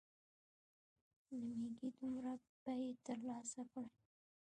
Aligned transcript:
له 1.37 1.47
مېږې 1.59 1.89
دومره 1.97 2.33
پۍ 2.63 2.83
تر 3.05 3.17
لاسه 3.29 3.61
کړې. 3.71 3.87